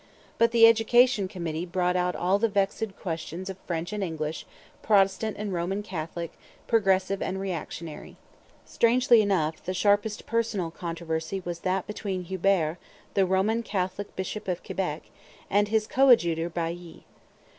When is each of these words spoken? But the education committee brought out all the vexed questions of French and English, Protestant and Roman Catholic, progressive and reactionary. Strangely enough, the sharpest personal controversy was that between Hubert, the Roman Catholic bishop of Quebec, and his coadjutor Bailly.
But 0.39 0.49
the 0.49 0.65
education 0.65 1.27
committee 1.27 1.63
brought 1.63 1.95
out 1.95 2.15
all 2.15 2.39
the 2.39 2.49
vexed 2.49 2.83
questions 2.97 3.51
of 3.51 3.57
French 3.67 3.93
and 3.93 4.03
English, 4.03 4.47
Protestant 4.81 5.37
and 5.37 5.53
Roman 5.53 5.83
Catholic, 5.83 6.33
progressive 6.65 7.21
and 7.21 7.39
reactionary. 7.39 8.15
Strangely 8.65 9.21
enough, 9.21 9.61
the 9.63 9.75
sharpest 9.75 10.25
personal 10.25 10.71
controversy 10.71 11.39
was 11.45 11.59
that 11.59 11.85
between 11.85 12.23
Hubert, 12.23 12.77
the 13.13 13.27
Roman 13.27 13.61
Catholic 13.61 14.15
bishop 14.15 14.47
of 14.47 14.63
Quebec, 14.63 15.03
and 15.51 15.67
his 15.67 15.85
coadjutor 15.85 16.49
Bailly. 16.49 17.05